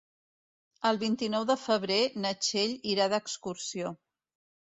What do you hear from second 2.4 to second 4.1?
Txell irà d'excursió.